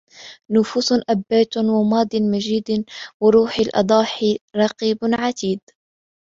نفـوسٌ 0.51 0.91
أبـاةٌ 1.09 1.49
ومـاضٍ 1.57 2.15
مجيـدْ 2.15 2.69
وروحُ 3.21 3.59
الأضاحي 3.59 4.39
رقيبٌ 4.55 4.97
عَـتيدْ 5.03 5.59